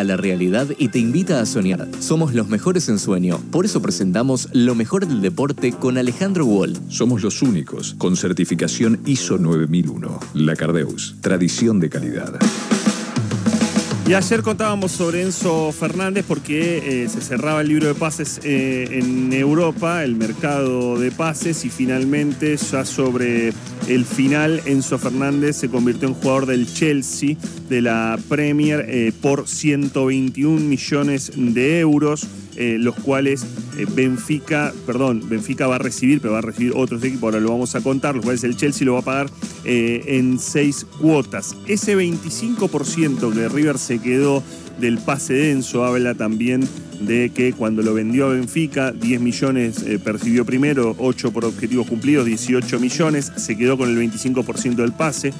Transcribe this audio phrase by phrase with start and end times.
[0.00, 1.88] a la realidad y te invita a soñar.
[2.00, 6.76] Somos los mejores en sueño, por eso presentamos lo mejor del deporte con Alejandro Wall.
[6.88, 10.20] Somos los únicos con certificación ISO 9001.
[10.34, 12.38] La Cardeus, tradición de calidad.
[14.10, 18.88] Y ayer contábamos sobre Enzo Fernández porque eh, se cerraba el libro de pases eh,
[18.90, 23.52] en Europa, el mercado de pases, y finalmente ya sobre
[23.86, 27.36] el final Enzo Fernández se convirtió en jugador del Chelsea
[27.68, 32.26] de la Premier eh, por 121 millones de euros.
[32.56, 33.46] Eh, los cuales
[33.78, 37.50] eh, Benfica, perdón, Benfica va a recibir, pero va a recibir otros equipos, ahora lo
[37.50, 39.30] vamos a contar, los cuales el Chelsea lo va a pagar
[39.64, 41.56] eh, en seis cuotas.
[41.68, 44.42] Ese 25% que River se quedó
[44.80, 46.66] del pase denso habla también
[47.00, 52.26] de que cuando lo vendió a Benfica, 10 millones percibió primero, 8 por objetivos cumplidos,
[52.26, 55.32] 18 millones, se quedó con el 25% del pase.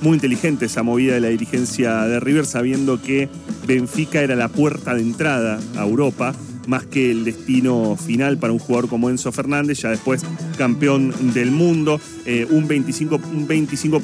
[0.00, 3.28] Muy inteligente esa movida de la dirigencia de River, sabiendo que
[3.66, 6.34] Benfica era la puerta de entrada a Europa
[6.66, 10.22] más que el destino final para un jugador como Enzo Fernández, ya después
[10.56, 14.00] campeón del mundo, eh, un 25%, un 25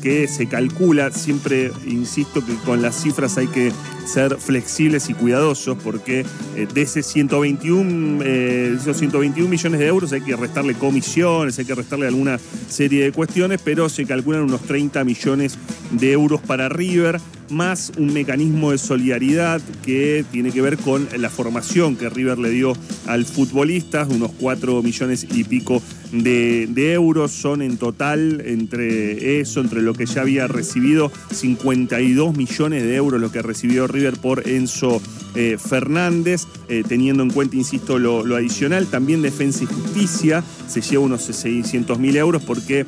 [0.00, 3.72] que se calcula, siempre insisto que con las cifras hay que
[4.06, 6.24] ser flexibles y cuidadosos porque
[6.56, 11.64] eh, de ese 121, eh, esos 121 millones de euros hay que restarle comisiones, hay
[11.64, 12.38] que restarle alguna
[12.68, 15.58] serie de cuestiones, pero se calculan unos 30 millones
[15.92, 21.30] de euros para River más un mecanismo de solidaridad que tiene que ver con la
[21.30, 22.72] formación que River le dio
[23.06, 25.82] al futbolista, unos 4 millones y pico
[26.12, 27.32] de, euros.
[27.32, 33.20] Son en total, entre eso, entre lo que ya había recibido, 52 millones de euros
[33.20, 35.00] lo que recibió River por Enzo
[35.34, 38.86] eh, Fernández, eh, teniendo en cuenta, insisto, lo, lo adicional.
[38.86, 42.86] También Defensa y Justicia se lleva unos 600 mil euros porque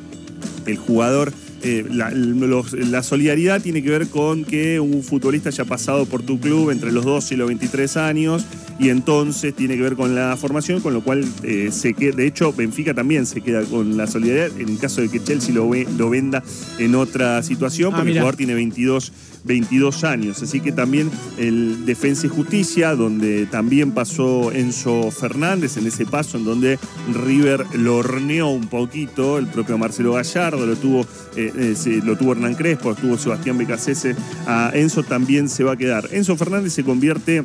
[0.65, 6.23] el jugador eh, la, solidaridad tiene que ver con que un futbolista haya pasado por
[6.23, 8.45] tu club entre los 12 y los 23 años
[8.79, 12.27] y entonces tiene que ver con la formación, con lo cual eh, se queda, de
[12.27, 16.09] hecho Benfica también se queda con la solidaridad en caso de que Chelsea lo, lo
[16.09, 16.43] venda
[16.79, 19.11] en otra situación, ah, porque el jugador tiene 22
[19.43, 20.41] 22 años.
[20.41, 26.37] Así que también el Defensa y Justicia, donde también pasó Enzo Fernández en ese paso,
[26.37, 26.79] en donde
[27.13, 31.01] River lo horneó un poquito, el propio Marcelo Gallardo, lo tuvo,
[31.35, 34.15] eh, eh, lo tuvo Hernán Crespo, lo tuvo Sebastián Becasese,
[34.47, 36.07] a Enzo también se va a quedar.
[36.11, 37.43] Enzo Fernández se convierte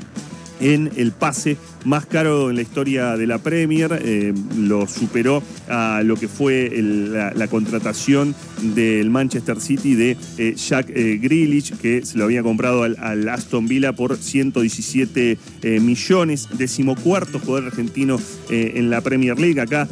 [0.61, 6.03] en el pase más caro en la historia de la Premier, eh, lo superó a
[6.05, 8.35] lo que fue la, contratación
[8.75, 13.69] del Manchester City de eh, Jack eh, Grealish, que se lo había comprado al, Aston
[13.69, 15.39] Villa por 117
[15.81, 18.19] millones, decimocuarto jugador argentino
[18.51, 19.61] en la Premier League.
[19.61, 19.89] Acá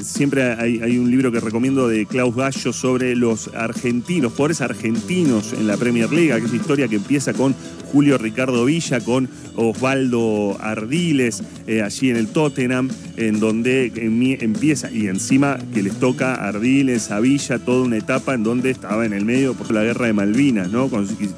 [0.00, 5.66] siempre hay, un libro que recomiendo de Klaus Gallo sobre los argentinos, jugadores argentinos en
[5.66, 7.54] la Premier League, es una historia que empieza con
[7.92, 11.33] Julio Ricardo Villa, con Osvaldo Ardiles,
[11.66, 13.92] eh, allí en el Tottenham, en donde
[14.40, 19.06] empieza, y encima que les toca Ardiles, a Villa, toda una etapa en donde estaba
[19.06, 20.90] en el medio por la guerra de Malvinas, ¿no?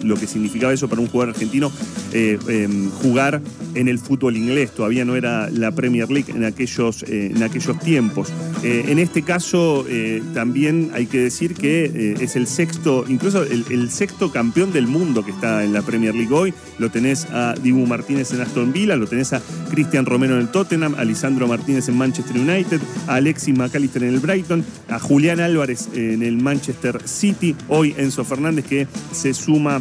[0.03, 1.71] Lo que significaba eso para un jugador argentino,
[2.13, 3.41] eh, em, jugar
[3.75, 7.79] en el fútbol inglés, todavía no era la Premier League en aquellos, eh, en aquellos
[7.81, 8.33] tiempos.
[8.63, 9.87] en este caso
[10.35, 15.31] también hay que decir que es el sexto, incluso el, sexto campeón del mundo que
[15.31, 19.07] está en la Premier League hoy, lo tenés a Dibu Martínez en Aston Villa, lo
[19.07, 19.43] tenés a
[19.87, 24.19] Cristian Romero en el Tottenham, a Martínez en Manchester United, a Alexis McAllister en el
[24.19, 29.81] Brighton, a Julián Álvarez en el Manchester City, hoy Enzo Fernández que se suma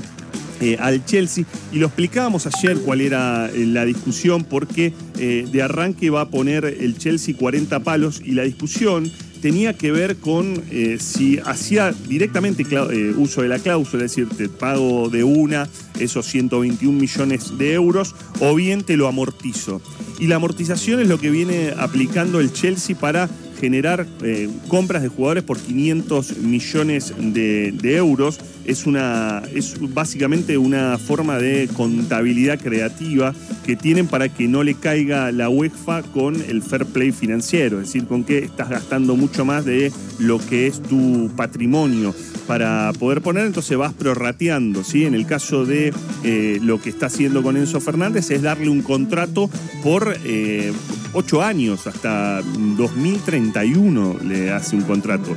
[0.61, 1.43] eh, al Chelsea.
[1.71, 6.29] Y lo explicábamos ayer cuál era eh, la discusión porque eh, de arranque va a
[6.29, 9.11] poner el Chelsea 40 palos y la discusión
[9.41, 14.29] tenía que ver con eh, si hacía directamente eh, uso de la cláusula, es decir,
[14.29, 15.69] te pago de una
[16.00, 19.81] esos 121 millones de euros, o bien te lo amortizo.
[20.19, 23.29] Y la amortización es lo que viene aplicando el Chelsea para
[23.65, 28.39] generar eh, compras de jugadores por 500 millones de, euros.
[28.63, 33.33] Es, una, es básicamente una forma de contabilidad creativa
[33.66, 37.87] que tienen para que no le caiga la UEFA con el fair play financiero, es
[37.87, 42.13] decir, con que estás gastando mucho más de lo que es tu patrimonio
[42.45, 44.84] para poder poner, entonces vas prorrateando.
[44.84, 45.05] ¿sí?
[45.05, 45.91] En el caso de
[46.23, 49.49] eh, lo que está haciendo con Enzo Fernández es darle un contrato
[49.81, 50.72] por eh,
[51.16, 55.35] ocho años, hasta 2031 le hace un contrato.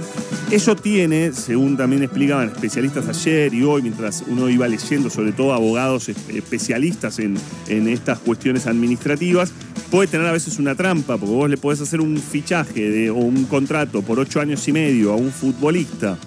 [0.50, 5.54] Eso tiene, según también explicaban especialistas ayer y hoy, mientras uno iba leyendo, sobre todo
[5.54, 7.36] abogados especialistas en,
[7.68, 9.52] en estas cuestiones administrativas,
[9.90, 13.44] puede tener a veces una trampa, porque vos le podés hacer un fichaje o un
[13.44, 16.18] contrato por ocho años y medio a un futbolista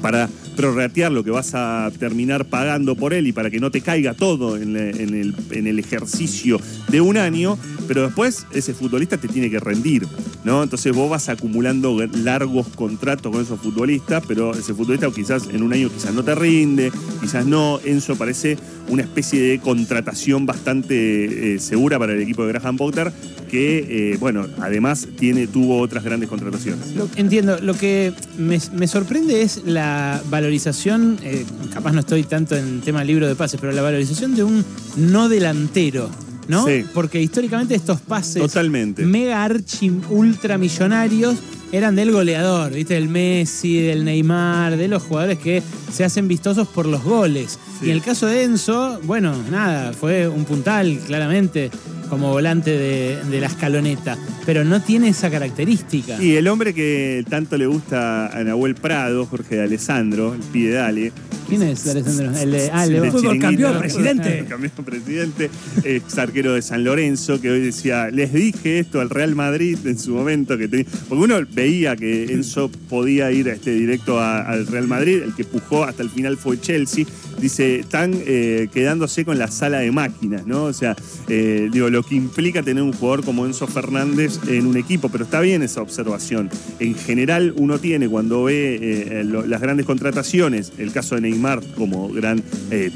[0.00, 3.80] para prorratear lo que vas a terminar pagando por él y para que no te
[3.80, 7.58] caiga todo en, el, en el ejercicio de un año,
[7.88, 10.06] pero después ese futbolista te tiene que rendir,
[10.44, 10.62] ¿no?
[10.62, 15.72] Entonces vos vas acumulando largos contratos con esos futbolistas, pero ese futbolista quizás en un
[15.72, 17.80] año quizás no te rinde, quizás no.
[17.84, 18.56] Enzo parece
[18.88, 23.12] una especie de contratación bastante eh, segura para el equipo de Graham Potter,
[23.44, 26.86] que, eh, bueno, además tiene, tuvo otras grandes contrataciones.
[27.16, 33.04] entiendo, lo que me, sorprende es la valorización, eh, capaz no estoy tanto en tema
[33.04, 34.64] libro de pases, pero la valorización de un
[34.96, 36.10] no delantero.
[36.46, 36.66] ¿no?
[36.92, 39.06] Porque históricamente estos pases Totalmente.
[39.06, 41.38] mega archi ultramillonarios
[41.72, 42.94] eran del goleador, ¿viste?
[42.94, 45.60] Del Messi, del Neymar, de los jugadores que
[45.92, 47.58] se hacen vistosos por los goles.
[47.82, 51.70] Y en el caso de Enzo, bueno, nada, fue un puntal, claramente,
[52.14, 54.16] como volante de, la escaloneta,
[54.46, 56.22] pero no tiene esa característica.
[56.22, 60.74] Y el hombre que tanto le gusta a Nahuel Prado, Jorge de Alessandro, el pide
[60.74, 61.12] Dale,
[61.48, 62.38] ¿Quién es Alessandro?
[62.38, 64.44] El de, ah, el fútbol campeón, presidente.
[64.48, 65.50] Campeón presidente,
[65.84, 69.98] ex arquero de San Lorenzo, que hoy decía, les dije esto al Real Madrid en
[69.98, 70.86] su momento, que tenía...
[71.08, 75.84] porque uno veía que Enzo podía ir este, directo al Real Madrid, el que pujó
[75.84, 77.04] hasta el final fue Chelsea,
[77.40, 80.64] dice, están eh, quedándose con la sala de máquinas, ¿no?
[80.64, 80.96] O sea,
[81.28, 85.24] eh, digo, lo que implica tener un jugador como Enzo Fernández en un equipo, pero
[85.24, 86.50] está bien esa observación.
[86.78, 91.33] En general uno tiene cuando ve eh, las grandes contrataciones, el caso de Neymar
[91.76, 92.42] como gran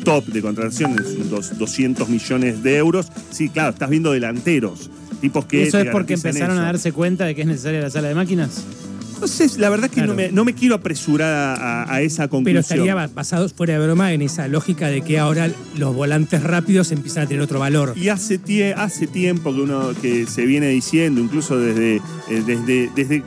[0.04, 4.90] top de contrataciones, unos 200 millones de euros, sí, claro, estás viendo delanteros.
[5.20, 8.08] Tipos que ¿Eso es porque empezaron a darse cuenta de que es necesaria la sala
[8.08, 8.64] de máquinas?
[9.20, 12.44] No sé, la verdad es que no, me, quiero apresurar a, esa conclusión.
[12.44, 16.92] Pero estaría basado fuera de broma en esa lógica de que ahora los volantes rápidos
[16.92, 17.94] empiezan a tener otro valor.
[17.96, 18.40] Y hace,
[18.76, 23.22] hace tiempo que uno que se viene diciendo, incluso desde, eh, desde, desde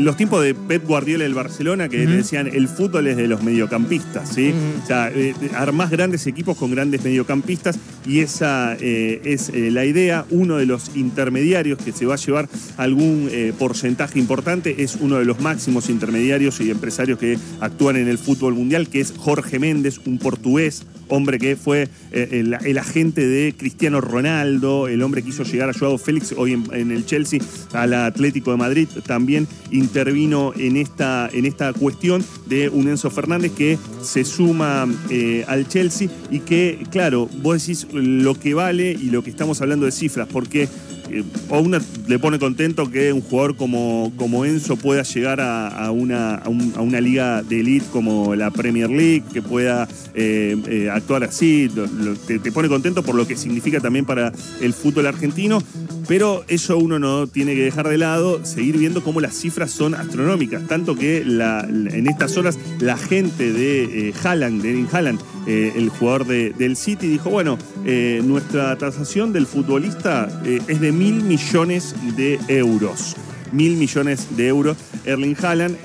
[0.00, 4.28] los tiempos de Pep Guardiola del Barcelona, que decían el fútbol es de los mediocampistas,
[4.28, 4.54] ¿sí?
[4.82, 10.24] O sea, eh, armás grandes equipos con grandes mediocampistas y esa eh, es la idea.
[10.30, 15.24] Uno de los intermediarios que se va a llevar algún porcentaje importante es uno de
[15.24, 19.58] los los máximos intermediarios y empresarios que actúan en el fútbol mundial, que es Jorge
[19.58, 25.30] Méndez, un portugués, hombre que fue eh, el, agente de Cristiano Ronaldo, el hombre que
[25.30, 27.40] hizo llegar a Joao Félix hoy en, el Chelsea
[27.72, 33.52] al Atlético de Madrid, también intervino en esta, en esta cuestión de un Enzo Fernández
[33.52, 39.10] que se suma eh, al Chelsea y que, claro, vos decís lo que vale y
[39.10, 40.68] lo que estamos hablando de cifras, porque
[41.48, 46.36] o una le pone contento que un jugador como, como Enzo pueda llegar a, una,
[46.36, 51.70] a, una, liga de elite como la Premier League, que pueda eh, eh, actuar así,
[52.26, 55.62] te, pone contento por lo que significa también para el fútbol argentino,
[56.08, 59.94] pero eso uno no tiene que dejar de lado, seguir viendo cómo las cifras son
[59.94, 65.72] astronómicas, tanto que en estas horas la gente de eh, Haaland, de Erin Haaland, eh,
[65.76, 71.22] el jugador del City, dijo, bueno, eh, nuestra tasación del futbolista eh, es de mil
[71.22, 73.16] millones de euros.
[73.50, 74.76] Mil millones de euros.
[75.04, 75.76] Erling Haaland,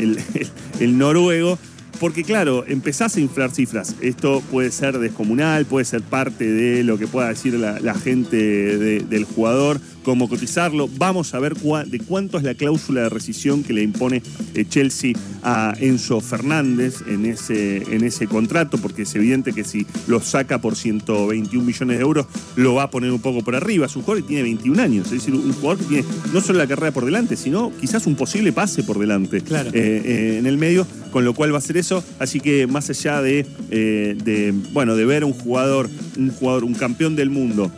[0.79, 1.57] el noruego,
[1.99, 3.95] porque claro, empezás a inflar cifras.
[4.01, 9.23] Esto puede ser descomunal, puede ser parte de lo que pueda decir la, gente del
[9.23, 10.89] jugador, cómo cotizarlo.
[10.97, 14.21] Vamos a ver de cuánto es la cláusula de rescisión que le impone
[14.53, 15.13] eh, Chelsea
[15.43, 20.61] a Enzo Fernández en ese, en ese contrato, porque es evidente que si lo saca
[20.61, 23.87] por 121 millones de euros, lo va a poner un poco por arriba.
[23.87, 26.59] Es un jugador que tiene 21 años, es decir, un jugador que tiene no solo
[26.59, 29.69] la carrera por delante, sino quizás un posible pase por delante claro.
[29.73, 31.86] Eh, eh, en el medio, con lo cual va a ser eso
[32.19, 37.15] Así que más allá eh, de, bueno, de ver un jugador, un jugador, un campeón
[37.15, 37.71] del mundo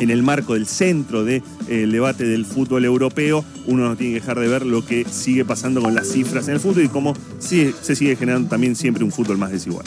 [0.00, 4.14] en el marco del centro del de, eh, debate del fútbol europeo, uno no tiene
[4.14, 6.88] que dejar de ver lo que sigue pasando con las cifras en el fútbol y
[6.88, 9.86] cómo se sigue generando también siempre un fútbol más desigual.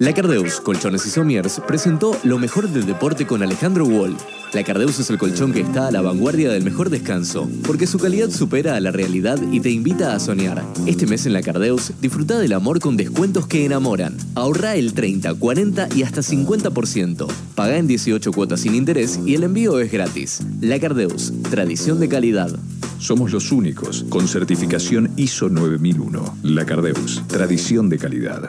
[0.00, 4.16] La Cardeus Colchones y Somiers presentó lo mejor del deporte con Alejandro Wall.
[4.54, 7.98] La Cardeus es el colchón que está a la vanguardia del mejor descanso, porque su
[7.98, 10.64] calidad supera a la realidad y te invita a soñar.
[10.86, 14.16] Este mes en La Cardeus disfruta del amor con descuentos que enamoran.
[14.36, 17.26] Ahorra el 30, 40 y hasta 50%.
[17.54, 20.40] Paga en 18 cuotas sin interés y el envío es gratis.
[20.62, 22.58] La Cardeus, tradición de calidad.
[22.98, 26.38] Somos los únicos con certificación ISO 9001.
[26.42, 28.48] La Cardeus, tradición de calidad.